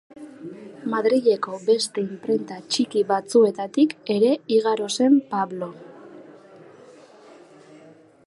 [0.93, 5.71] Madrileko beste inprenta txiki batzuetatik ere igaro zen Pablo.